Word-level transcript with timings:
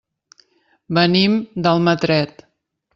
Venim 0.99 1.37
d'Almatret. 1.67 2.47